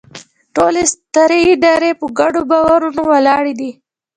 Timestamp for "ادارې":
1.53-1.91